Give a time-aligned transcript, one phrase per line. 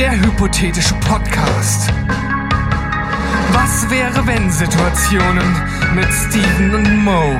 [0.00, 1.92] Der hypothetische Podcast.
[3.52, 5.44] Was wäre wenn Situationen
[5.94, 7.38] mit Steven und Mo?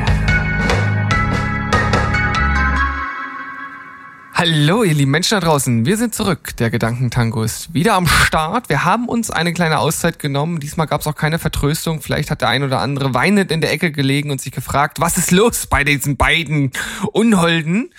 [4.35, 5.87] Hallo, ihr lieben Menschen da draußen.
[5.87, 6.55] Wir sind zurück.
[6.59, 8.69] Der Gedankentango ist wieder am Start.
[8.69, 10.61] Wir haben uns eine kleine Auszeit genommen.
[10.61, 12.03] Diesmal gab es auch keine Vertröstung.
[12.03, 15.17] Vielleicht hat der ein oder andere weinend in der Ecke gelegen und sich gefragt, was
[15.17, 16.73] ist los bei diesen beiden
[17.13, 17.95] Unholden?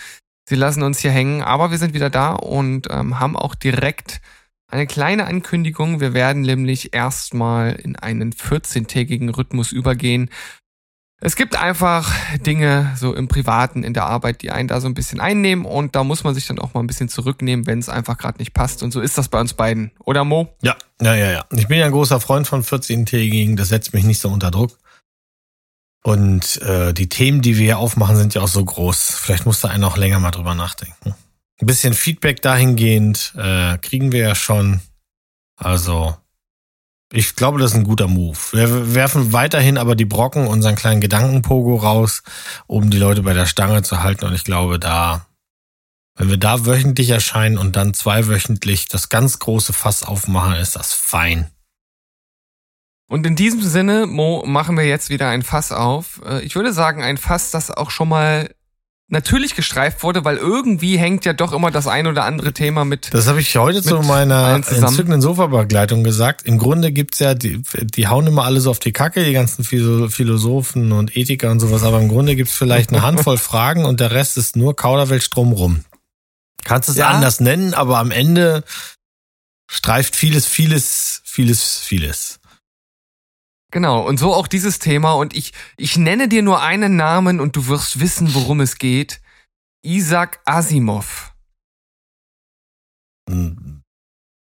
[0.48, 4.22] Sie lassen uns hier hängen, aber wir sind wieder da und ähm, haben auch direkt
[4.72, 6.00] eine kleine Ankündigung.
[6.00, 10.30] Wir werden nämlich erstmal in einen 14-tägigen Rhythmus übergehen.
[11.24, 14.96] Es gibt einfach Dinge so im Privaten, in der Arbeit, die einen da so ein
[14.96, 17.90] bisschen einnehmen und da muss man sich dann auch mal ein bisschen zurücknehmen, wenn es
[17.90, 18.82] einfach gerade nicht passt.
[18.82, 20.56] Und so ist das bei uns beiden, oder Mo?
[20.64, 21.46] Ja, ja, ja, ja.
[21.52, 24.80] Ich bin ja ein großer Freund von 14-tägigen, das setzt mich nicht so unter Druck.
[26.04, 29.18] Und äh, die Themen, die wir hier aufmachen, sind ja auch so groß.
[29.22, 31.14] Vielleicht muss da einer auch länger mal drüber nachdenken.
[31.62, 34.82] Ein bisschen Feedback dahingehend äh, kriegen wir ja schon.
[35.56, 36.18] Also,
[37.14, 38.38] ich glaube, das ist ein guter Move.
[38.52, 42.24] Wir werfen weiterhin aber die Brocken, unseren kleinen Gedankenpogo raus,
[42.66, 44.26] um die Leute bei der Stange zu halten.
[44.26, 45.28] Und ich glaube, da,
[46.16, 50.94] wenn wir da wöchentlich erscheinen und dann zweiwöchentlich das ganz große Fass aufmachen, ist das
[50.94, 51.52] fein.
[53.08, 56.22] Und in diesem Sinne, Mo, machen wir jetzt wieder ein Fass auf.
[56.26, 58.50] Äh, ich würde sagen, ein Fass, das auch schon mal
[59.12, 63.14] natürlich gestreift wurde, weil irgendwie hängt ja doch immer das ein oder andere Thema mit.
[63.14, 66.44] Das habe ich heute zu meiner entzückenden Sofa-Begleitung gesagt.
[66.44, 69.64] Im Grunde gibt's ja, die, die hauen immer alle so auf die Kacke, die ganzen
[69.64, 74.12] Philosophen und Ethiker und sowas, aber im Grunde gibt's vielleicht eine Handvoll Fragen und der
[74.12, 75.84] Rest ist nur Kauderwelsch drumrum.
[76.64, 77.10] Kannst es ja.
[77.10, 78.64] anders nennen, aber am Ende
[79.70, 82.41] streift vieles, vieles, vieles, vieles.
[83.72, 85.14] Genau, und so auch dieses Thema.
[85.14, 89.22] Und ich, ich nenne dir nur einen Namen und du wirst wissen, worum es geht.
[89.84, 91.34] Isaac Asimov.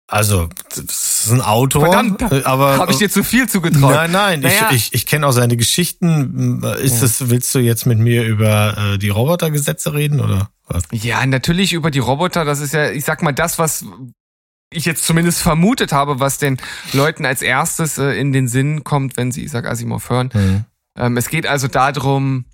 [0.08, 3.94] Also, das ist ein Autor, Verdammt, aber habe ich dir zu viel zugetraut?
[3.94, 4.70] Nein, nein, naja.
[4.72, 6.64] ich, ich, ich kenne auch seine Geschichten.
[6.82, 7.30] Ist ja.
[7.30, 10.86] willst du jetzt mit mir über äh, die Robotergesetze reden oder was?
[10.92, 12.44] Ja, natürlich über die Roboter.
[12.44, 13.86] Das ist ja, ich sag mal, das, was
[14.72, 16.58] ich jetzt zumindest vermutet habe, was den
[16.94, 20.30] Leuten als erstes äh, in den Sinn kommt, wenn sie Isaac Asimov hören.
[20.34, 20.66] Mhm.
[20.98, 22.46] Ähm, es geht also darum,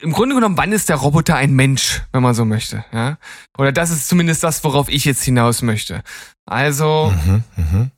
[0.00, 3.18] im Grunde genommen, wann ist der Roboter ein Mensch, wenn man so möchte, ja?
[3.56, 6.02] Oder das ist zumindest das, worauf ich jetzt hinaus möchte.
[6.46, 7.90] Also, mhm, mh.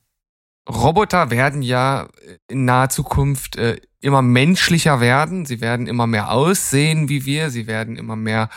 [0.69, 2.07] Roboter werden ja
[2.47, 5.45] in naher Zukunft äh, immer menschlicher werden.
[5.45, 7.49] Sie werden immer mehr aussehen wie wir.
[7.49, 8.49] Sie werden immer mehr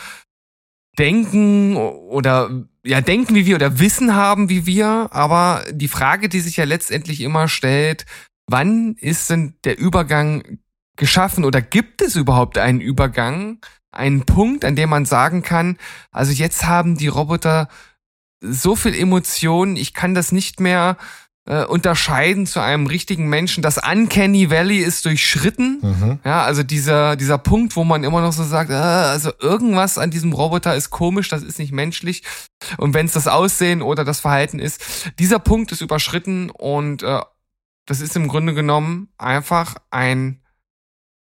[0.97, 2.49] denken oder
[2.85, 6.65] ja denken wie wir oder Wissen haben wie wir, aber die Frage, die sich ja
[6.65, 8.05] letztendlich immer stellt,
[8.47, 10.59] wann ist denn der Übergang
[10.95, 13.59] geschaffen oder gibt es überhaupt einen Übergang,
[13.91, 15.77] einen Punkt, an dem man sagen kann,
[16.11, 17.67] also jetzt haben die Roboter
[18.41, 20.97] so viel Emotionen, ich kann das nicht mehr
[21.47, 23.61] äh, unterscheiden zu einem richtigen Menschen.
[23.61, 25.79] Das Uncanny Valley ist durchschritten.
[25.81, 26.19] Mhm.
[26.25, 30.09] Ja, also dieser, dieser Punkt, wo man immer noch so sagt, äh, also irgendwas an
[30.09, 32.23] diesem Roboter ist komisch, das ist nicht menschlich.
[32.77, 37.21] Und wenn es das Aussehen oder das Verhalten ist, dieser Punkt ist überschritten und äh,
[37.85, 40.41] das ist im Grunde genommen einfach ein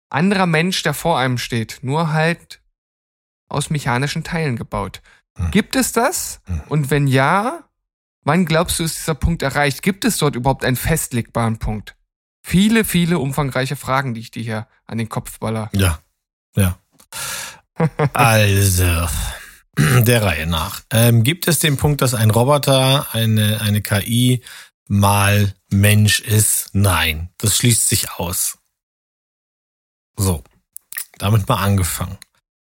[0.10, 2.62] anderer Mensch, der vor einem steht, nur halt
[3.48, 5.04] aus mechanischen Teilen gebaut.
[5.38, 5.52] Mhm.
[5.52, 6.42] Gibt es das?
[6.48, 6.62] Mhm.
[6.70, 7.69] Und wenn ja,
[8.24, 9.82] Wann glaubst du, ist dieser Punkt erreicht?
[9.82, 11.96] Gibt es dort überhaupt einen festlegbaren Punkt?
[12.42, 15.70] Viele, viele umfangreiche Fragen, die ich dir hier an den Kopf baller.
[15.74, 16.00] Ja,
[16.56, 16.80] ja.
[18.14, 19.08] also,
[19.78, 20.82] der Reihe nach.
[20.92, 24.44] Ähm, gibt es den Punkt, dass ein Roboter, eine, eine KI
[24.88, 26.70] mal Mensch ist?
[26.74, 28.58] Nein, das schließt sich aus.
[30.18, 30.44] So,
[31.18, 32.18] damit mal angefangen.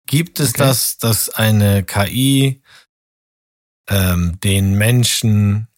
[0.06, 0.59] Gibt es okay.
[0.59, 2.62] das, dass eine KI
[3.89, 5.69] ähm, den Menschen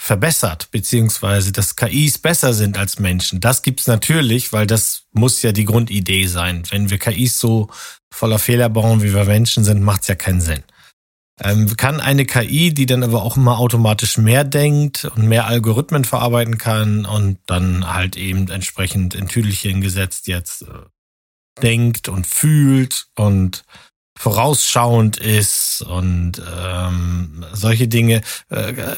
[0.00, 3.40] verbessert, beziehungsweise dass KIs besser sind als Menschen.
[3.40, 6.62] Das gibt's natürlich, weil das muss ja die Grundidee sein.
[6.70, 7.68] Wenn wir KIs so
[8.10, 10.62] voller Fehler bauen, wie wir Menschen sind, macht's ja keinen Sinn.
[11.40, 16.04] Ähm, kann eine KI, die dann aber auch immer automatisch mehr denkt und mehr Algorithmen
[16.04, 23.06] verarbeiten kann und dann halt eben entsprechend in Tüdelchen gesetzt jetzt äh, denkt und fühlt
[23.14, 23.64] und
[24.18, 28.22] vorausschauend ist und ähm, solche Dinge.
[28.48, 28.96] Äh,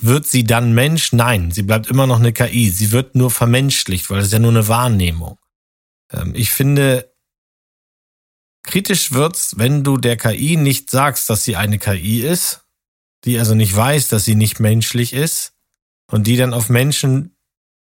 [0.00, 1.12] wird sie dann Mensch?
[1.12, 2.70] Nein, sie bleibt immer noch eine KI.
[2.70, 5.38] Sie wird nur vermenschlicht, weil es ja nur eine Wahrnehmung.
[6.12, 7.12] Ähm, ich finde,
[8.62, 12.64] kritisch wird's, wenn du der KI nicht sagst, dass sie eine KI ist,
[13.24, 15.52] die also nicht weiß, dass sie nicht menschlich ist
[16.06, 17.36] und die dann auf Menschen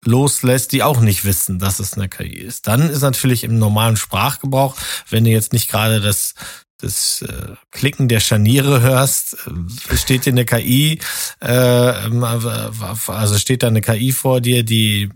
[0.04, 2.66] loslässt, die auch nicht wissen, dass es eine KI ist.
[2.66, 4.76] Dann ist natürlich im normalen Sprachgebrauch,
[5.10, 6.34] wenn du jetzt nicht gerade das
[6.78, 11.00] das äh, Klicken der Scharniere hörst, äh, steht dir eine KI,
[11.40, 15.08] äh, also steht da eine KI vor dir, die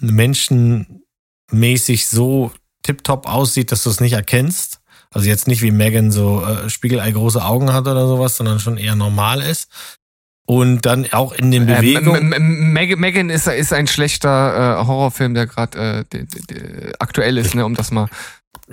[0.00, 2.50] menschenmäßig so
[2.82, 4.80] tiptop aussieht, dass du es nicht erkennst.
[5.10, 8.76] Also jetzt nicht wie Megan so äh, Spiegelei große Augen hat oder sowas, sondern schon
[8.76, 9.70] eher normal ist.
[10.46, 12.32] Und dann auch in den ähm, Bewegungen.
[12.32, 17.74] Ähm, Megan ist, ist ein schlechter äh, Horrorfilm, der gerade äh, aktuell ist, ne, um
[17.74, 18.08] das mal.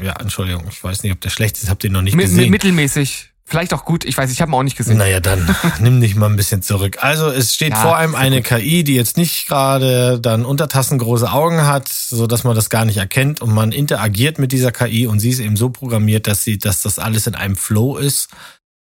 [0.02, 2.52] Ja, Entschuldigung, ich weiß nicht, ob der schlecht ist, habt ihr noch nicht gesehen.
[2.52, 3.34] Mittelmäßig.
[3.46, 4.98] Vielleicht auch gut, ich weiß, ich habe ihn auch nicht gesehen.
[4.98, 7.00] Naja, dann nimm dich mal ein bisschen zurück.
[7.02, 8.46] Also es steht ja, vor allem eine gut.
[8.46, 12.98] KI, die jetzt nicht gerade dann untertassengroße Augen hat, so dass man das gar nicht
[12.98, 16.58] erkennt und man interagiert mit dieser KI und sie ist eben so programmiert, dass sie,
[16.58, 18.30] dass das alles in einem Flow ist.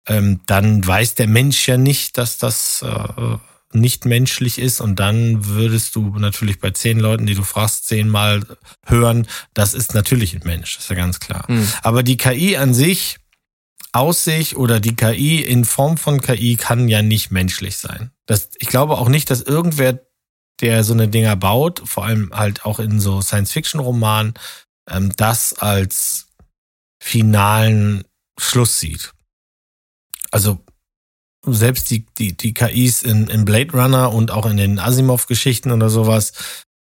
[0.08, 3.38] Ähm, dann weiß der Mensch ja nicht, dass das äh,
[3.74, 8.44] nicht menschlich ist und dann würdest du natürlich bei zehn Leuten, die du fragst, zehnmal
[8.86, 11.46] hören, das ist natürlich ein Mensch, ist ja ganz klar.
[11.48, 11.68] Mhm.
[11.84, 13.18] Aber die KI an sich
[13.92, 18.12] aus sich oder die KI in Form von KI kann ja nicht menschlich sein.
[18.26, 20.00] Das, ich glaube auch nicht, dass irgendwer,
[20.62, 24.34] der so eine Dinger baut, vor allem halt auch in so Science-Fiction-Romanen,
[24.90, 26.28] ähm, das als
[27.02, 28.04] finalen
[28.40, 29.14] Schluss sieht.
[30.32, 30.60] Also
[31.46, 35.90] selbst die, die, die KIs in, in Blade Runner und auch in den Asimov-Geschichten oder
[35.90, 36.34] sowas,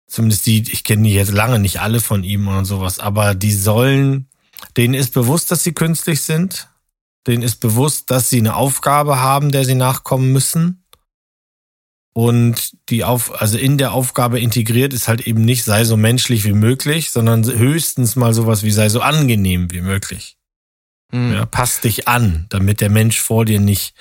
[0.06, 3.52] zumindest die, ich kenne die jetzt lange nicht alle von ihm und sowas, aber die
[3.52, 4.28] sollen,
[4.76, 6.70] denen ist bewusst, dass sie künstlich sind
[7.26, 10.84] denen ist bewusst, dass sie eine Aufgabe haben, der sie nachkommen müssen.
[12.12, 16.44] Und die auf, also in der Aufgabe integriert ist halt eben nicht sei so menschlich
[16.44, 20.36] wie möglich, sondern höchstens mal sowas wie sei so angenehm wie möglich.
[21.12, 21.32] Mhm.
[21.32, 23.94] Ja, passt dich an, damit der Mensch vor dir nicht,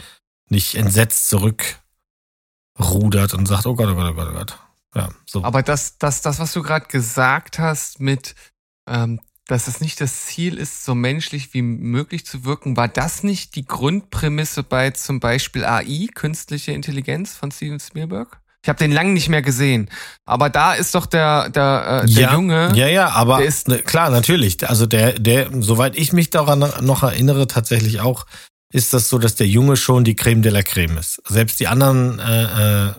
[0.47, 4.57] nicht entsetzt zurückrudert und sagt, oh Gott, oh Gott, oh Gott, oh Gott.
[4.95, 5.44] Ja, so.
[5.44, 8.35] Aber das, das, das, was du gerade gesagt hast mit,
[8.88, 12.77] ähm, dass es nicht das Ziel ist, so menschlich wie möglich zu wirken.
[12.77, 18.41] War das nicht die Grundprämisse bei zum Beispiel AI, künstliche Intelligenz von Steven Spielberg?
[18.61, 19.89] Ich habe den lang nicht mehr gesehen,
[20.25, 22.71] aber da ist doch der der, äh, der ja, Junge.
[22.75, 24.67] Ja, ja, aber ist, ne, klar, natürlich.
[24.69, 28.25] Also der der, soweit ich mich daran noch erinnere, tatsächlich auch,
[28.71, 31.21] ist das so, dass der Junge schon die Creme de la Creme ist.
[31.27, 32.94] Selbst die anderen äh, äh,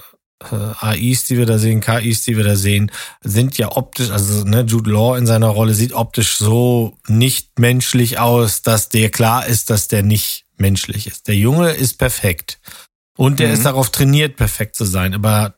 [0.50, 2.90] äh, AIs, die wir da sehen, KIs, die wir da sehen,
[3.22, 8.18] sind ja optisch, also ne, Jude Law in seiner Rolle sieht optisch so nicht menschlich
[8.18, 11.28] aus, dass der klar ist, dass der nicht menschlich ist.
[11.28, 12.60] Der Junge ist perfekt.
[13.20, 13.52] Und der mhm.
[13.52, 15.12] ist darauf trainiert, perfekt zu sein.
[15.12, 15.54] Aber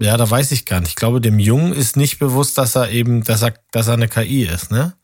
[0.00, 0.88] ja, da weiß ich gar nicht.
[0.88, 4.08] Ich glaube, dem Jungen ist nicht bewusst, dass er eben, dass er, dass er eine
[4.08, 4.96] KI ist, ne?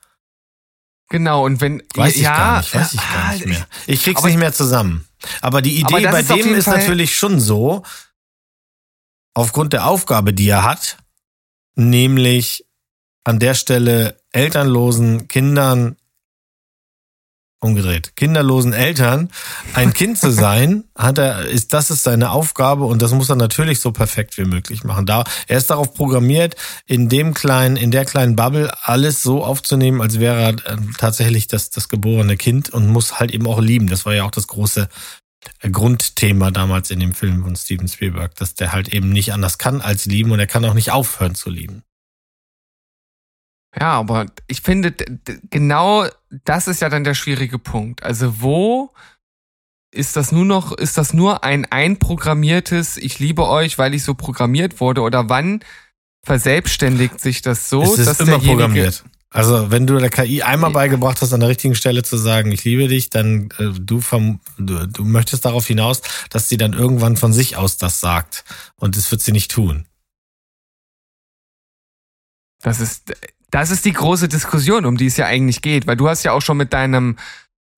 [1.09, 1.81] Genau, und wenn.
[1.95, 3.65] Weiß ich ja, gar nicht, weiß ich gar nicht mehr.
[3.87, 5.07] Ich krieg's nicht mehr zusammen.
[5.41, 7.85] Aber die Idee bei dem ist Fall natürlich schon so,
[9.33, 10.97] aufgrund der Aufgabe, die er hat,
[11.77, 12.67] nämlich
[13.23, 15.95] an der Stelle elternlosen Kindern
[17.63, 19.31] umgedreht, kinderlosen Eltern
[19.75, 23.37] ein Kind zu sein, hat er, ist, das ist seine Aufgabe und das muss er
[23.37, 25.07] natürlich so perfekt wie möglich machen.
[25.07, 26.57] Da, er ist darauf programmiert,
[26.87, 31.47] in dem kleinen, in der kleinen Bubble alles so aufzunehmen, als wäre er äh, tatsächlich
[31.47, 33.87] das, das geborene Kind und muss halt eben auch lieben.
[33.87, 34.89] Das war ja auch das große
[35.71, 39.81] Grundthema damals in dem Film von Steven Spielberg, dass der halt eben nicht anders kann
[39.81, 41.85] als lieben und er kann auch nicht aufhören zu lieben.
[43.79, 44.95] Ja, aber ich finde,
[45.51, 46.07] genau
[46.45, 48.03] das ist ja dann der schwierige Punkt.
[48.03, 48.91] Also wo
[49.91, 54.15] ist das nur noch, ist das nur ein einprogrammiertes, ich liebe euch, weil ich so
[54.15, 55.61] programmiert wurde oder wann
[56.25, 59.05] verselbstständigt sich das so, es ist dass immer programmiert.
[59.33, 62.65] Also wenn du der KI einmal beigebracht hast, an der richtigen Stelle zu sagen, ich
[62.65, 64.03] liebe dich, dann äh, du,
[64.59, 68.45] du, du möchtest darauf hinaus, dass sie dann irgendwann von sich aus das sagt.
[68.77, 69.87] Und das wird sie nicht tun.
[72.63, 73.13] Das ist,
[73.51, 76.33] das ist die große Diskussion, um die es ja eigentlich geht, weil du hast ja
[76.33, 77.17] auch schon mit deinem,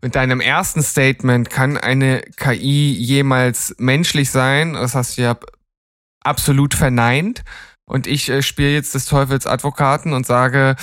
[0.02, 4.74] mit deinem ersten Statement, kann eine KI jemals menschlich sein?
[4.74, 5.36] Das hast du ja
[6.22, 7.42] absolut verneint.
[7.86, 10.76] Und ich äh, spiele jetzt des Teufels Advokaten und sage,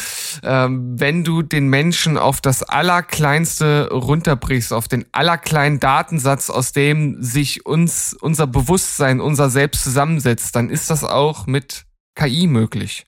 [0.43, 7.22] ähm, wenn du den Menschen auf das Allerkleinste runterbrichst, auf den allerkleinen Datensatz, aus dem
[7.22, 13.08] sich uns, unser Bewusstsein, unser Selbst zusammensetzt, dann ist das auch mit KI möglich.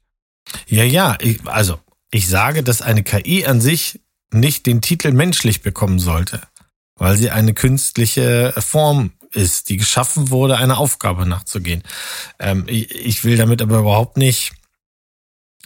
[0.68, 1.80] Ja, ja, ich, also
[2.12, 6.42] ich sage, dass eine KI an sich nicht den Titel menschlich bekommen sollte,
[6.96, 11.84] weil sie eine künstliche Form ist, die geschaffen wurde, einer Aufgabe nachzugehen.
[12.40, 14.54] Ähm, ich, ich will damit aber überhaupt nicht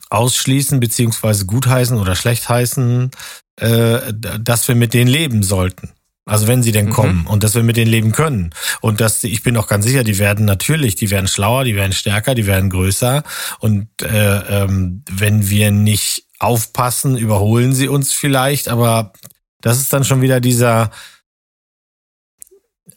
[0.10, 3.12] ausschließen beziehungsweise gutheißen oder schlecht heißen,
[3.60, 5.92] äh, dass wir mit denen leben sollten.
[6.28, 6.94] Also wenn sie denn mhm.
[6.94, 8.52] kommen und dass wir mit denen leben können.
[8.82, 11.94] Und dass ich bin auch ganz sicher, die werden natürlich, die werden schlauer, die werden
[11.94, 13.24] stärker, die werden größer.
[13.60, 19.14] Und äh, ähm, wenn wir nicht aufpassen, überholen sie uns vielleicht, aber
[19.62, 20.92] Das ist dann schon wieder dieser,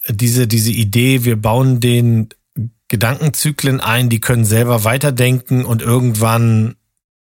[0.08, 2.28] diese, diese Idee, wir bauen den
[2.88, 6.76] Gedankenzyklen ein, die können selber weiterdenken und irgendwann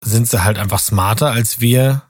[0.02, 2.09] sind sie halt einfach smarter als wir,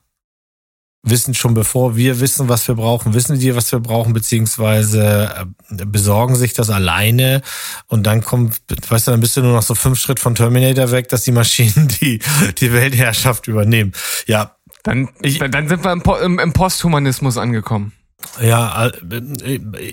[1.03, 5.85] wissen schon bevor wir wissen, was wir brauchen, wissen die, was wir brauchen, beziehungsweise äh,
[5.87, 7.43] besorgen sich das alleine
[7.87, 10.91] und dann kommt, weißt du, dann bist du nur noch so fünf Schritt von Terminator
[10.91, 12.21] weg, dass die Maschinen die,
[12.59, 13.93] die Weltherrschaft übernehmen.
[14.27, 14.57] Ja.
[14.83, 17.93] Dann, ich, dann sind wir im, im, im Posthumanismus angekommen.
[18.41, 18.91] Ja,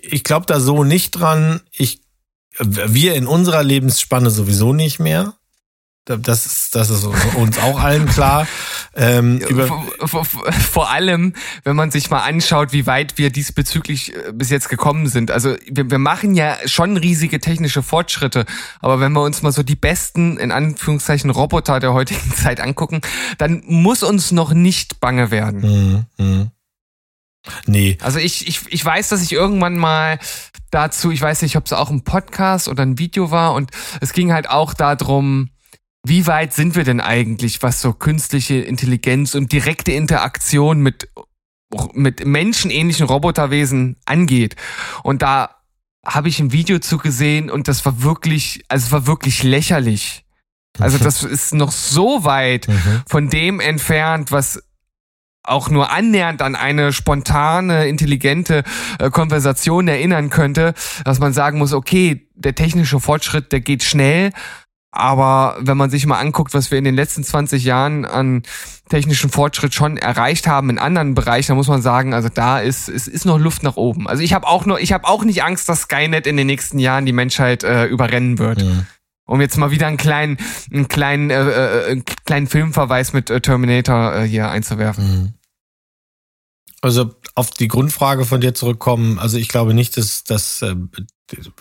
[0.02, 1.62] ich glaube da so nicht dran.
[1.72, 2.02] Ich,
[2.60, 5.34] wir in unserer Lebensspanne sowieso nicht mehr.
[6.06, 8.48] Das ist, das ist uns auch allen klar.
[9.00, 14.32] Ähm, vor, vor, vor, allem, wenn man sich mal anschaut, wie weit wir diesbezüglich äh,
[14.34, 15.30] bis jetzt gekommen sind.
[15.30, 18.46] Also wir, wir machen ja schon riesige technische Fortschritte,
[18.80, 23.02] aber wenn wir uns mal so die besten, in Anführungszeichen, Roboter der heutigen Zeit angucken,
[23.38, 25.62] dann muss uns noch nicht bange werden.
[25.62, 26.26] Mhm.
[26.26, 26.52] mhm.
[27.66, 27.98] Nee.
[28.02, 30.20] Also ich, ich, ich weiß, dass ich irgendwann mal
[30.70, 34.12] dazu, ich weiß nicht, ob es auch ein Podcast oder ein Video war und es
[34.12, 35.50] ging halt auch darum,
[36.08, 41.10] wie weit sind wir denn eigentlich, was so künstliche Intelligenz und direkte Interaktion mit,
[41.94, 44.56] mit menschenähnlichen Roboterwesen angeht?
[45.04, 45.56] Und da
[46.06, 50.26] habe ich ein Video zu gesehen und das war wirklich, also es war wirklich lächerlich.
[50.80, 53.04] Also das ist noch so weit mhm.
[53.08, 54.64] von dem entfernt, was
[55.44, 58.64] auch nur annähernd an eine spontane, intelligente
[59.00, 60.74] äh, Konversation erinnern könnte,
[61.06, 64.32] dass man sagen muss, okay, der technische Fortschritt, der geht schnell,
[64.98, 68.44] aber wenn man sich mal anguckt, was wir in den letzten 20 Jahren an
[68.90, 72.90] technischen Fortschritt schon erreicht haben in anderen Bereichen, dann muss man sagen, also da ist
[72.90, 74.08] es ist noch Luft nach oben.
[74.08, 76.80] Also ich habe auch nur, ich habe auch nicht Angst, dass Skynet in den nächsten
[76.80, 78.62] Jahren die Menschheit äh, überrennen wird.
[78.62, 78.86] Ja.
[79.26, 80.38] Um jetzt mal wieder einen kleinen,
[80.74, 85.06] einen kleinen, äh, äh, einen kleinen Filmverweis mit äh, Terminator äh, hier einzuwerfen.
[85.06, 85.34] Mhm.
[86.82, 89.20] Also auf die Grundfrage von dir zurückkommen.
[89.20, 90.76] Also ich glaube nicht, dass, dass, äh,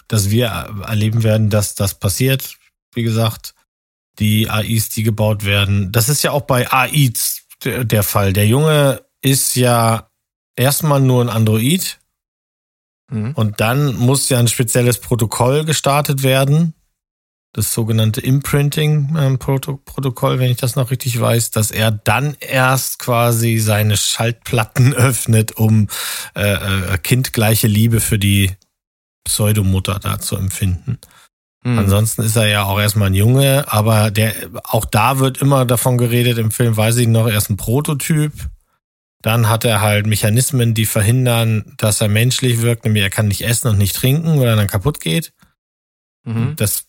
[0.06, 0.46] dass wir
[0.86, 2.56] erleben werden, dass das passiert
[2.96, 3.54] wie gesagt,
[4.18, 5.92] die AIs, die gebaut werden.
[5.92, 8.32] Das ist ja auch bei AIs der Fall.
[8.32, 10.10] Der Junge ist ja
[10.56, 11.98] erstmal nur ein Android
[13.10, 13.32] mhm.
[13.32, 16.74] und dann muss ja ein spezielles Protokoll gestartet werden.
[17.52, 23.96] Das sogenannte Imprinting-Protokoll, wenn ich das noch richtig weiß, dass er dann erst quasi seine
[23.96, 25.88] Schaltplatten öffnet, um
[26.34, 28.52] äh, äh, kindgleiche Liebe für die
[29.24, 30.98] Pseudomutter da zu empfinden.
[31.66, 31.80] Mhm.
[31.80, 34.32] Ansonsten ist er ja auch erstmal ein Junge, aber der,
[34.62, 38.32] auch da wird immer davon geredet, im Film weiß ich noch, er ist ein Prototyp.
[39.20, 43.42] Dann hat er halt Mechanismen, die verhindern, dass er menschlich wirkt, nämlich er kann nicht
[43.42, 45.32] essen und nicht trinken, weil er dann kaputt geht.
[46.24, 46.54] Mhm.
[46.54, 46.84] Das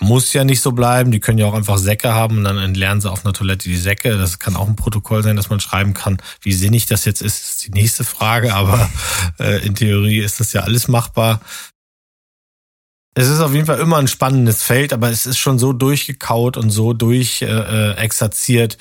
[0.00, 1.10] muss ja nicht so bleiben.
[1.10, 3.76] Die können ja auch einfach Säcke haben und dann entlernen sie auf einer Toilette die
[3.76, 4.16] Säcke.
[4.16, 6.16] Das kann auch ein Protokoll sein, dass man schreiben kann.
[6.40, 8.88] Wie sinnig das jetzt ist, ist die nächste Frage, aber
[9.38, 11.42] äh, in Theorie ist das ja alles machbar.
[13.18, 16.58] Es ist auf jeden Fall immer ein spannendes Feld, aber es ist schon so durchgekaut
[16.58, 18.76] und so durchexerziert, äh,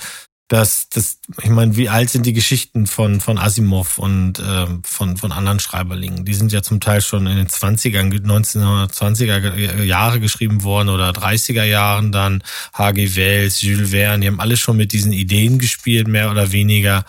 [0.49, 5.15] dass das, ich meine, wie alt sind die Geschichten von, von Asimov und äh, von,
[5.15, 6.25] von anderen Schreiberlingen?
[6.25, 11.63] Die sind ja zum Teil schon in den 20ern, 1920er Jahre geschrieben worden oder 30er
[11.63, 12.43] Jahren dann.
[12.73, 13.15] H.G.
[13.15, 17.05] Wells, Jules Verne, die haben alle schon mit diesen Ideen gespielt, mehr oder weniger.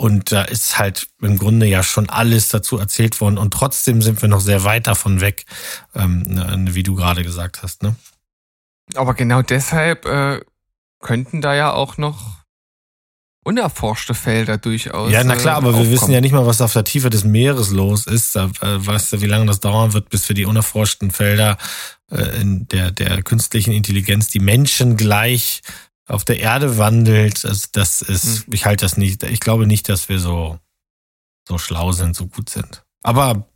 [0.00, 3.36] Und da ist halt im Grunde ja schon alles dazu erzählt worden.
[3.36, 5.44] Und trotzdem sind wir noch sehr weit davon weg,
[5.92, 7.82] ähm, ne, wie du gerade gesagt hast.
[7.82, 7.96] Ne?
[8.94, 10.40] Aber genau deshalb äh,
[11.00, 12.44] könnten da ja auch noch
[13.42, 15.10] unerforschte Felder durchaus.
[15.10, 15.86] Ja, na klar, aber aufkommen.
[15.86, 18.36] wir wissen ja nicht mal, was auf der Tiefe des Meeres los ist.
[18.36, 21.58] Da, äh, weißt du, wie lange das dauern wird, bis wir die unerforschten Felder
[22.08, 25.62] äh, in der, der künstlichen Intelligenz, die Menschen gleich
[26.08, 28.54] auf der Erde wandelt, das, das ist, hm.
[28.54, 30.58] ich halte das nicht, ich glaube nicht, dass wir so,
[31.46, 32.84] so schlau sind, so gut sind.
[33.02, 33.46] Aber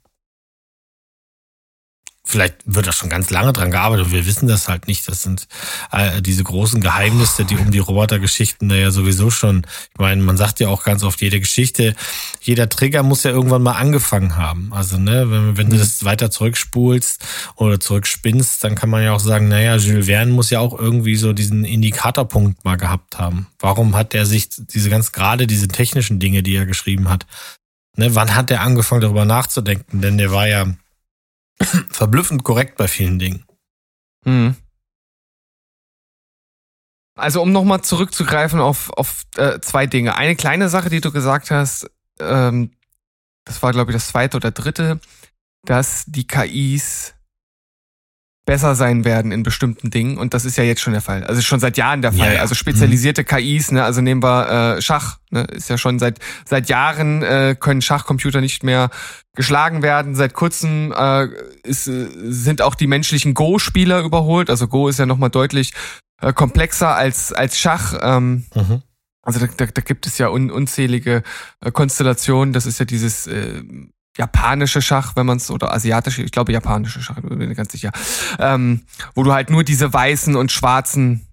[2.24, 5.08] vielleicht wird da schon ganz lange dran gearbeitet und wir wissen das halt nicht.
[5.08, 5.48] Das sind
[5.90, 10.36] äh, diese großen Geheimnisse, die um die Robotergeschichten da ja sowieso schon, ich meine, man
[10.36, 11.96] sagt ja auch ganz oft, jede Geschichte,
[12.40, 14.72] jeder Trigger muss ja irgendwann mal angefangen haben.
[14.72, 15.80] Also, ne, wenn, wenn du mhm.
[15.80, 17.24] das weiter zurückspulst
[17.56, 21.16] oder zurückspinnst, dann kann man ja auch sagen, naja, Jules Verne muss ja auch irgendwie
[21.16, 23.48] so diesen Indikatorpunkt mal gehabt haben.
[23.58, 27.26] Warum hat er sich diese ganz gerade diese technischen Dinge, die er geschrieben hat,
[27.96, 30.00] ne, wann hat er angefangen darüber nachzudenken?
[30.00, 30.66] Denn der war ja
[31.90, 33.44] verblüffend korrekt bei vielen Dingen.
[34.24, 34.56] Mhm.
[37.14, 40.16] Also um nochmal zurückzugreifen auf, auf äh, zwei Dinge.
[40.16, 42.72] Eine kleine Sache, die du gesagt hast, ähm,
[43.44, 45.00] das war glaube ich das zweite oder dritte,
[45.64, 47.14] dass die KIs
[48.44, 51.22] besser sein werden in bestimmten Dingen und das ist ja jetzt schon der Fall.
[51.24, 52.34] Also schon seit Jahren der Fall.
[52.34, 53.26] Ja, Also spezialisierte mhm.
[53.26, 57.56] KIs, ne, also nehmen wir äh, Schach, ne, ist ja schon seit seit Jahren äh,
[57.58, 58.90] können Schachcomputer nicht mehr
[59.34, 60.16] geschlagen werden.
[60.16, 61.28] Seit kurzem äh,
[61.62, 64.50] ist, äh, sind auch die menschlichen Go-Spieler überholt.
[64.50, 65.72] Also Go ist ja nochmal deutlich
[66.20, 67.96] äh, komplexer als als Schach.
[68.02, 68.82] Ähm, mhm.
[69.22, 71.22] Also da, da, da gibt es ja un, unzählige
[71.60, 72.52] äh, Konstellationen.
[72.52, 73.62] Das ist ja dieses äh,
[74.16, 77.92] japanische Schach, wenn man es, oder asiatische, ich glaube japanische Schach, bin mir ganz sicher,
[78.38, 78.82] ähm,
[79.14, 81.26] wo du halt nur diese weißen und schwarzen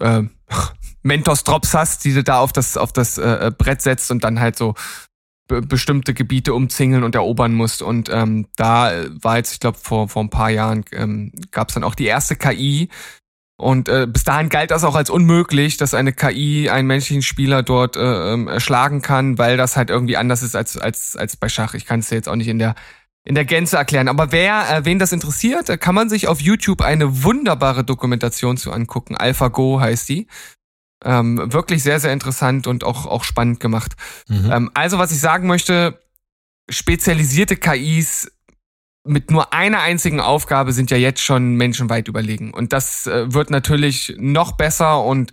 [0.00, 0.22] äh,
[1.02, 4.56] Mentos-Drops hast, die du da auf das, auf das äh, Brett setzt und dann halt
[4.56, 4.74] so
[5.46, 7.82] be bestimmte Gebiete umzingeln und erobern musst.
[7.82, 11.74] Und ähm, da war jetzt, ich glaube, vor, vor ein paar Jahren ähm, gab es
[11.74, 12.88] dann auch die erste KI,
[13.56, 17.62] und äh, bis dahin galt das auch als unmöglich, dass eine KI einen menschlichen Spieler
[17.62, 21.48] dort äh, ähm, erschlagen kann, weil das halt irgendwie anders ist als, als, als bei
[21.48, 21.74] Schach.
[21.74, 22.74] Ich kann es dir jetzt auch nicht in der,
[23.24, 24.08] in der Gänze erklären.
[24.08, 28.56] Aber wer, äh, wen das interessiert, äh, kann man sich auf YouTube eine wunderbare Dokumentation
[28.56, 29.16] zu angucken.
[29.16, 30.26] AlphaGo heißt die.
[31.04, 33.92] Ähm, wirklich sehr, sehr interessant und auch, auch spannend gemacht.
[34.26, 34.50] Mhm.
[34.50, 36.00] Ähm, also, was ich sagen möchte,
[36.68, 38.32] spezialisierte KIs
[39.04, 42.52] mit nur einer einzigen Aufgabe sind ja jetzt schon menschenweit überlegen.
[42.52, 45.30] Und das äh, wird natürlich noch besser und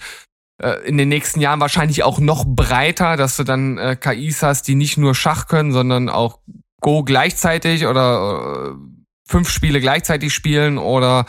[0.61, 4.67] äh, in den nächsten Jahren wahrscheinlich auch noch breiter, dass du dann äh, KIs hast,
[4.67, 6.39] die nicht nur Schach können, sondern auch
[6.81, 11.25] Go gleichzeitig oder äh, fünf Spiele gleichzeitig spielen oder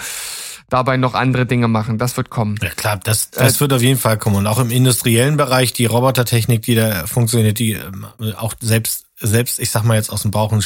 [0.69, 1.99] dabei noch andere Dinge machen.
[1.99, 2.59] Das wird kommen.
[2.63, 4.37] Ja klar, das, das äh, wird auf jeden Fall kommen.
[4.37, 8.07] Und auch im industriellen Bereich, die Robotertechnik, die da funktioniert, die ähm,
[8.37, 10.63] auch selbst, selbst, ich sag mal jetzt aus dem Bauch ein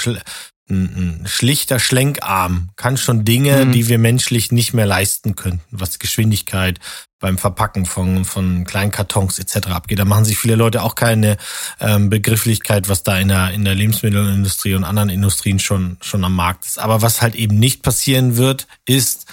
[1.26, 3.72] schlichter Schlenkarm kann schon Dinge, mhm.
[3.72, 6.80] die wir menschlich nicht mehr leisten könnten, was Geschwindigkeit
[7.20, 9.68] beim Verpacken von, von kleinen Kartons etc.
[9.68, 9.98] abgeht.
[9.98, 11.36] Da machen sich viele Leute auch keine
[11.80, 16.34] ähm, Begrifflichkeit, was da in der, in der Lebensmittelindustrie und anderen Industrien schon, schon am
[16.34, 16.78] Markt ist.
[16.78, 19.26] Aber was halt eben nicht passieren wird, ist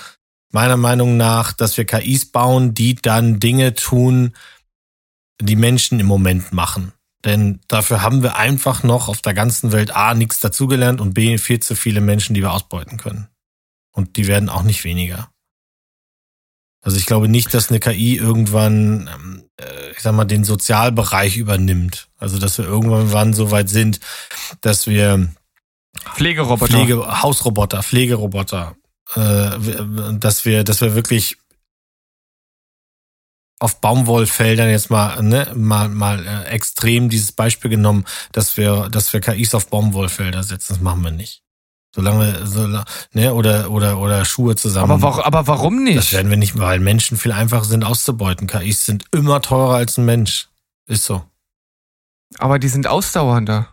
[0.51, 4.33] meiner Meinung nach, dass wir KIs bauen, die dann Dinge tun,
[5.41, 6.93] die Menschen im Moment machen.
[7.25, 11.37] Denn dafür haben wir einfach noch auf der ganzen Welt A nichts dazugelernt und B
[11.37, 13.29] viel zu viele Menschen, die wir ausbeuten können.
[13.91, 15.29] Und die werden auch nicht weniger.
[16.81, 21.37] Also ich glaube nicht, dass eine KI irgendwann, ähm, äh, ich sag mal, den Sozialbereich
[21.37, 22.09] übernimmt.
[22.17, 24.01] Also dass wir irgendwann so weit sind,
[24.59, 25.29] dass wir
[26.15, 28.75] Pflegeroboter, Pflege, Hausroboter, Pflegeroboter,
[29.15, 29.51] äh,
[30.19, 31.37] dass wir, dass wir wirklich
[33.63, 39.13] auf Baumwollfeldern jetzt mal, ne, mal, mal äh, extrem dieses Beispiel genommen, dass wir, dass
[39.13, 40.73] wir KIs auf Baumwollfelder setzen.
[40.73, 41.43] Das machen wir nicht.
[41.95, 42.67] Solange, so,
[43.13, 44.91] ne, oder, oder, oder Schuhe zusammen.
[44.91, 45.97] Aber, warum, aber warum nicht?
[45.97, 48.47] Das werden wir nicht, weil Menschen viel einfacher sind auszubeuten.
[48.47, 50.49] KIs sind immer teurer als ein Mensch.
[50.85, 51.23] Ist so.
[52.39, 53.69] Aber die sind ausdauernder.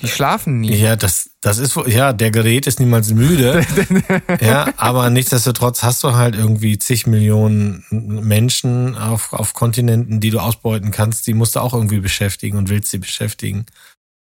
[0.00, 0.74] Die schlafen nie.
[0.74, 3.64] Ja, das, das ist, ja, der Gerät ist niemals müde.
[4.40, 10.40] ja, aber nichtsdestotrotz hast du halt irgendwie zig Millionen Menschen auf, auf Kontinenten, die du
[10.40, 11.28] ausbeuten kannst.
[11.28, 13.66] Die musst du auch irgendwie beschäftigen und willst sie beschäftigen.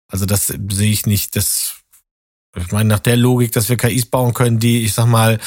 [0.08, 1.78] Also das sehe ich nicht, das,
[2.56, 5.40] ich meine, nach der Logik, dass wir KIs bauen können, die, ich sag mal,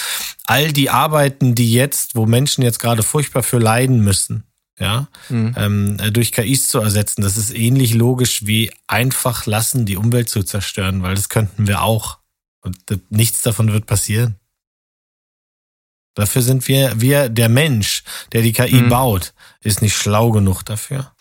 [0.44, 4.44] all die Arbeiten, die jetzt, wo Menschen jetzt gerade furchtbar für leiden müssen,
[4.80, 5.54] ja, mhm.
[5.56, 7.22] ähm, äh, durch KIs zu ersetzen.
[7.22, 11.82] Das ist ähnlich logisch wie einfach lassen, die Umwelt zu zerstören, weil das könnten wir
[11.82, 12.18] auch.
[12.62, 12.76] Und
[13.10, 14.36] nichts davon wird passieren.
[16.14, 18.88] Dafür sind wir, wir, der Mensch, der die KI mhm.
[18.88, 21.12] baut, ist nicht schlau genug dafür.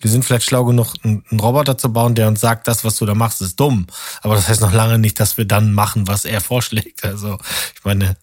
[0.00, 3.06] Wir sind vielleicht schlau genug, einen Roboter zu bauen, der uns sagt, das, was du
[3.06, 3.86] da machst, ist dumm.
[4.20, 7.04] Aber das heißt noch lange nicht, dass wir dann machen, was er vorschlägt.
[7.04, 7.38] Also,
[7.74, 8.16] ich meine,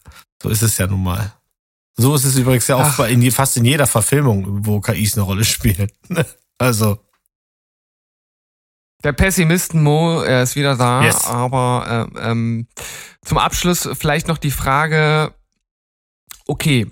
[0.44, 1.34] so ist es ja nun mal.
[1.98, 5.44] So ist es übrigens ja auch in, fast in jeder Verfilmung, wo KIs eine Rolle
[5.46, 5.92] spielen.
[6.58, 7.00] also.
[9.04, 11.26] Der Pessimisten Mo, er ist wieder da, yes.
[11.26, 12.68] aber äh, ähm,
[13.24, 15.34] zum Abschluss vielleicht noch die Frage,
[16.46, 16.86] okay,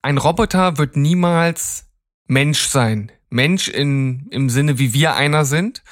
[0.00, 1.86] ein Roboter wird niemals
[2.26, 3.12] Mensch sein.
[3.28, 5.82] Mensch in, im Sinne, wie wir einer sind,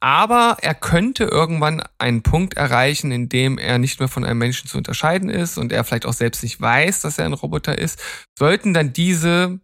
[0.00, 4.68] aber er könnte irgendwann einen Punkt erreichen, in dem er nicht mehr von einem Menschen
[4.68, 8.02] zu unterscheiden ist und er vielleicht auch selbst nicht weiß, dass er ein Roboter ist.
[8.36, 9.60] Sollten dann diese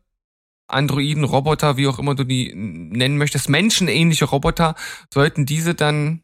[0.68, 4.74] Androiden, Roboter, wie auch immer du die nennen möchtest, menschenähnliche Roboter,
[5.12, 6.22] sollten diese dann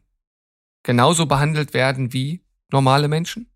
[0.83, 3.49] genauso behandelt werden wie normale Menschen?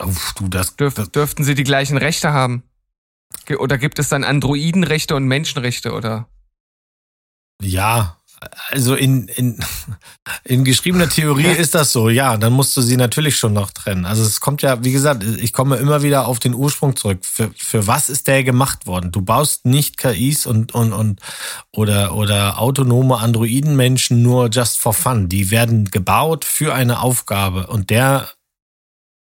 [0.00, 2.64] Uff, du, das, Dürf, das dürften sie die gleichen Rechte haben?
[3.58, 6.28] Oder gibt es dann Androidenrechte und Menschenrechte oder?
[7.60, 8.18] Ja,
[8.70, 9.58] also in, in,
[10.44, 14.06] in geschriebener Theorie ist das so, ja, dann musst du sie natürlich schon noch trennen.
[14.06, 17.20] Also es kommt ja, wie gesagt, ich komme immer wieder auf den Ursprung zurück.
[17.22, 19.10] Für, für was ist der gemacht worden?
[19.10, 21.20] Du baust nicht KIs und, und, und
[21.72, 25.28] oder, oder autonome Androidenmenschen nur just for fun.
[25.28, 28.28] Die werden gebaut für eine Aufgabe und der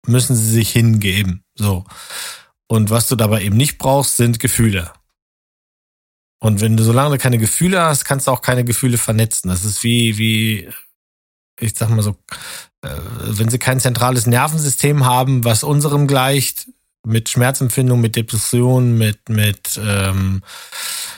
[0.07, 1.43] müssen sie sich hingeben.
[1.55, 1.85] So.
[2.67, 4.91] Und was du dabei eben nicht brauchst, sind Gefühle.
[6.39, 9.49] Und wenn du, solange du keine Gefühle hast, kannst du auch keine Gefühle vernetzen.
[9.49, 10.69] Das ist wie, wie,
[11.59, 12.17] ich sag mal so,
[12.81, 12.89] äh,
[13.25, 16.67] wenn sie kein zentrales Nervensystem haben, was unserem gleicht,
[17.05, 20.41] mit Schmerzempfindung, mit Depressionen, mit, mit ähm,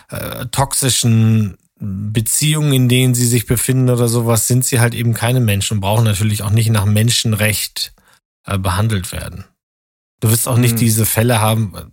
[0.10, 5.40] äh, toxischen Beziehungen, in denen sie sich befinden oder sowas, sind sie halt eben keine
[5.40, 7.94] Menschen und brauchen natürlich auch nicht nach Menschenrecht
[8.46, 9.46] äh, behandelt werden.
[10.20, 10.80] Du wirst auch nicht hm.
[10.80, 11.92] diese Fälle haben,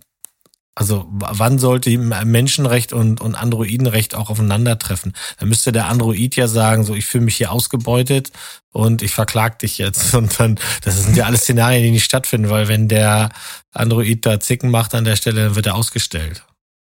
[0.77, 5.13] also wann sollte Menschenrecht und, und Androidenrecht auch aufeinandertreffen?
[5.37, 8.31] Da müsste der Android ja sagen, so ich fühle mich hier ausgebeutet
[8.71, 10.13] und ich verklag dich jetzt.
[10.13, 13.29] Und dann, das sind ja alles Szenarien, die nicht stattfinden, weil wenn der
[13.71, 16.43] Android da Zicken macht an der Stelle, dann wird er ausgestellt.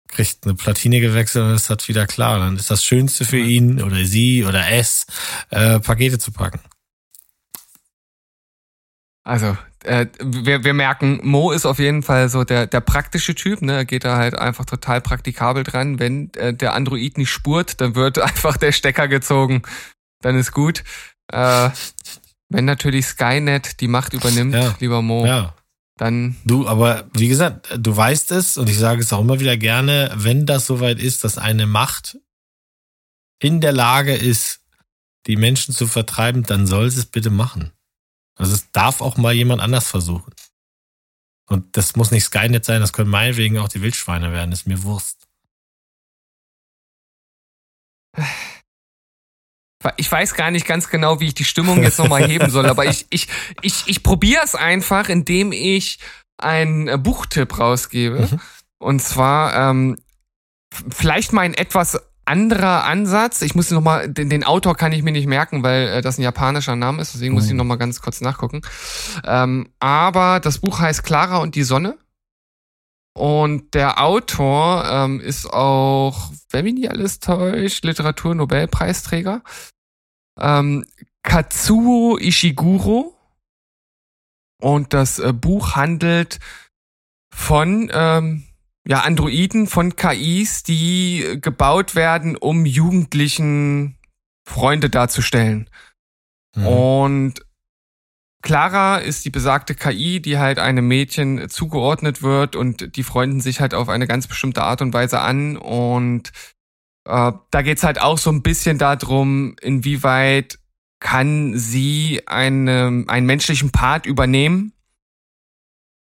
[0.08, 2.40] Kriegt eine Platine gewechselt und ist das wieder klar.
[2.40, 5.06] Dann ist das Schönste für ihn oder sie oder es,
[5.52, 6.60] äh, Pakete zu packen.
[9.26, 13.64] Also, äh, wir, wir merken, Mo ist auf jeden Fall so der, der praktische Typ,
[13.64, 13.74] ne?
[13.74, 16.00] Er geht da halt einfach total praktikabel dran.
[16.00, 19.64] Wenn äh, der Android nicht spurt, dann wird einfach der Stecker gezogen.
[20.22, 20.84] Dann ist gut.
[21.32, 21.72] Äh,
[22.50, 24.76] wenn natürlich Skynet die Macht übernimmt, ja.
[24.80, 25.56] lieber Mo, ja.
[25.98, 26.36] dann.
[26.46, 30.12] Du, aber wie gesagt, du weißt es und ich sage es auch immer wieder gerne,
[30.16, 32.20] wenn das soweit ist, dass eine Macht
[33.40, 34.62] in der Lage ist,
[35.26, 37.72] die Menschen zu vertreiben, dann soll sie es bitte machen.
[38.36, 40.34] Also es darf auch mal jemand anders versuchen.
[41.48, 44.82] Und das muss nicht Skynet sein, das können meinetwegen auch die Wildschweine werden, ist mir
[44.84, 45.28] Wurst.
[49.98, 52.86] Ich weiß gar nicht ganz genau, wie ich die Stimmung jetzt nochmal heben soll, aber
[52.86, 53.28] ich, ich,
[53.62, 56.00] ich, ich probiere es einfach, indem ich
[56.38, 58.22] einen Buchtipp rausgebe.
[58.32, 58.40] Mhm.
[58.80, 59.98] Und zwar ähm,
[60.90, 63.42] vielleicht mal ein etwas anderer Ansatz.
[63.42, 66.18] Ich muss noch mal den, den Autor kann ich mir nicht merken, weil äh, das
[66.18, 67.14] ein japanischer Name ist.
[67.14, 67.56] Deswegen muss ich oh.
[67.56, 68.62] noch mal ganz kurz nachgucken.
[69.24, 71.98] Ähm, aber das Buch heißt Clara und die Sonne.
[73.18, 79.42] Und der Autor ähm, ist auch, wenn mich nicht alles täuscht, Literatur-Nobelpreisträger.
[80.38, 80.86] Ähm,
[81.24, 83.16] Katsuo Ishiguro.
[84.62, 86.40] Und das äh, Buch handelt
[87.34, 88.44] von ähm,
[88.88, 93.98] ja, Androiden von KIs, die gebaut werden, um Jugendlichen
[94.48, 95.70] Freunde darzustellen.
[96.56, 96.68] Mhm.
[96.68, 97.46] Und
[98.44, 103.60] Clara ist die besagte KI, die halt einem Mädchen zugeordnet wird und die freunden sich
[103.60, 105.58] halt auf eine ganz bestimmte Art und Weise an.
[105.58, 106.32] Und
[107.06, 110.60] äh, da geht's halt auch so ein bisschen darum, inwieweit
[111.00, 114.75] kann sie eine, einen menschlichen Part übernehmen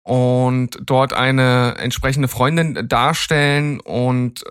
[0.09, 4.43] und dort eine entsprechende Freundin darstellen und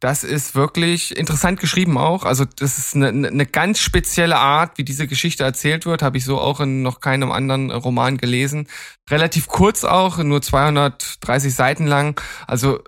[0.00, 2.24] das ist wirklich interessant geschrieben auch.
[2.24, 6.02] Also das ist eine, eine ganz spezielle Art, wie diese Geschichte erzählt wird.
[6.02, 8.66] Habe ich so auch in noch keinem anderen Roman gelesen.
[9.08, 12.20] Relativ kurz auch, nur 230 Seiten lang.
[12.48, 12.80] Also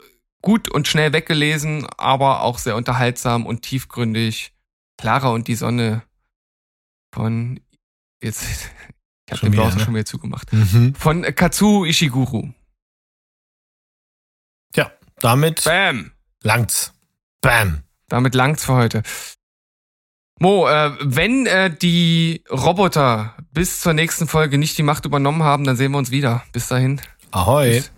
[0.42, 4.52] gut und schnell weggelesen, aber auch sehr unterhaltsam und tiefgründig.
[4.98, 6.02] Clara und die Sonne
[7.14, 7.60] von
[8.20, 8.70] jetzt
[9.28, 9.84] ich habe den Browser ne?
[9.84, 10.50] schon wieder zugemacht.
[10.52, 10.94] Mhm.
[10.94, 12.48] Von Katsuo Ishiguro.
[14.74, 16.12] Ja, damit Bam.
[16.42, 16.94] langt's.
[17.42, 17.82] Bam.
[18.08, 19.02] Damit langt's für heute.
[20.40, 25.64] Mo, äh, wenn äh, die Roboter bis zur nächsten Folge nicht die Macht übernommen haben,
[25.64, 26.44] dann sehen wir uns wieder.
[26.52, 27.00] Bis dahin.
[27.30, 27.70] Ahoi.
[27.70, 27.90] Bis